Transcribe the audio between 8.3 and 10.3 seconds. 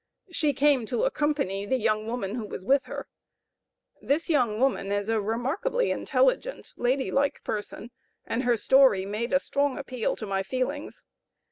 her story made a strong appeal to